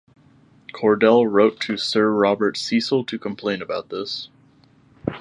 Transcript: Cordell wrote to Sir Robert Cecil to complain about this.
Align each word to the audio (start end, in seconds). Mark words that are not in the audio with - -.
Cordell 0.73 1.31
wrote 1.31 1.59
to 1.59 1.77
Sir 1.77 2.09
Robert 2.09 2.57
Cecil 2.57 3.03
to 3.05 3.19
complain 3.19 3.61
about 3.61 3.89
this. 3.89 4.29